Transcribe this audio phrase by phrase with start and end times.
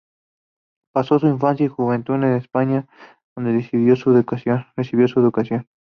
[0.93, 2.87] Pasó su infancia y juventud en España,
[3.37, 4.65] donde recibió su educación.